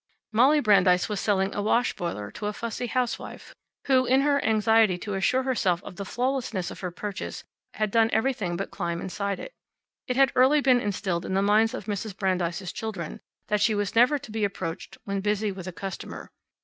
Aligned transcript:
Molly 0.31 0.59
Brandeis 0.61 1.07
was 1.09 1.19
selling 1.19 1.53
a 1.53 1.61
wash 1.61 1.95
boiler 1.95 2.31
to 2.31 2.47
a 2.47 2.53
fussy 2.53 2.87
housewife 2.87 3.53
who, 3.85 4.07
in 4.07 4.21
her 4.21 4.43
anxiety 4.43 4.97
to 4.97 5.13
assure 5.13 5.43
herself 5.43 5.83
of 5.83 5.97
the 5.97 6.05
flawlessness 6.05 6.71
of 6.71 6.79
her 6.79 6.89
purchase, 6.89 7.43
had 7.75 7.91
done 7.91 8.09
everything 8.11 8.57
but 8.57 8.71
climb 8.71 8.99
inside 8.99 9.39
it. 9.39 9.53
It 10.07 10.15
had 10.15 10.31
early 10.33 10.59
been 10.59 10.81
instilled 10.81 11.23
in 11.23 11.35
the 11.35 11.43
minds 11.43 11.75
of 11.75 11.85
Mrs. 11.85 12.17
Brandeis's 12.17 12.73
children 12.73 13.21
that 13.45 13.61
she 13.61 13.75
was 13.75 13.93
never 13.93 14.17
to 14.17 14.31
be 14.31 14.43
approached 14.43 14.97
when 15.03 15.21
busy 15.21 15.51
with 15.51 15.67
a 15.67 15.71
customer. 15.71 16.31